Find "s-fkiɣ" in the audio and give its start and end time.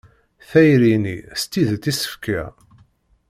1.99-2.51